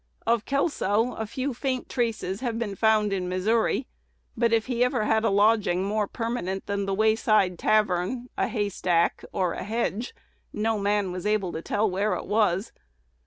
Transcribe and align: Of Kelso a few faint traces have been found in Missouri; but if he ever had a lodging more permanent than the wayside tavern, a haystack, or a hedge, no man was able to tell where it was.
Of 0.25 0.45
Kelso 0.45 1.11
a 1.13 1.27
few 1.27 1.53
faint 1.53 1.87
traces 1.87 2.39
have 2.39 2.57
been 2.57 2.73
found 2.75 3.13
in 3.13 3.29
Missouri; 3.29 3.85
but 4.35 4.51
if 4.51 4.65
he 4.65 4.83
ever 4.83 5.03
had 5.03 5.23
a 5.23 5.29
lodging 5.29 5.83
more 5.83 6.07
permanent 6.07 6.65
than 6.65 6.87
the 6.87 6.93
wayside 6.95 7.59
tavern, 7.59 8.27
a 8.35 8.47
haystack, 8.47 9.23
or 9.31 9.53
a 9.53 9.63
hedge, 9.63 10.15
no 10.51 10.79
man 10.79 11.11
was 11.11 11.27
able 11.27 11.51
to 11.51 11.61
tell 11.61 11.87
where 11.87 12.15
it 12.15 12.25
was. 12.25 12.71